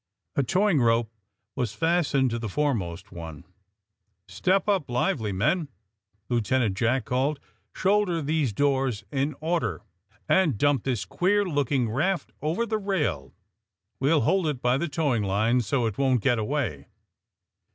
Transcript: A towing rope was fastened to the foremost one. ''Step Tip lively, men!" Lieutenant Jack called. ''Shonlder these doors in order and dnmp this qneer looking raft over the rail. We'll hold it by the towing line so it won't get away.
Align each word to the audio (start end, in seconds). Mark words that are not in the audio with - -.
A 0.35 0.41
towing 0.41 0.81
rope 0.81 1.11
was 1.55 1.75
fastened 1.75 2.31
to 2.31 2.39
the 2.39 2.49
foremost 2.49 3.11
one. 3.11 3.43
''Step 4.27 4.65
Tip 4.65 4.89
lively, 4.89 5.31
men!" 5.31 5.67
Lieutenant 6.27 6.75
Jack 6.75 7.05
called. 7.05 7.39
''Shonlder 7.75 8.25
these 8.25 8.51
doors 8.51 9.03
in 9.11 9.35
order 9.41 9.83
and 10.27 10.55
dnmp 10.57 10.85
this 10.85 11.05
qneer 11.05 11.45
looking 11.45 11.87
raft 11.87 12.31
over 12.41 12.65
the 12.65 12.79
rail. 12.79 13.35
We'll 13.99 14.21
hold 14.21 14.47
it 14.47 14.59
by 14.59 14.79
the 14.79 14.89
towing 14.89 15.21
line 15.21 15.61
so 15.61 15.85
it 15.85 15.99
won't 15.99 16.21
get 16.23 16.39
away. 16.39 16.87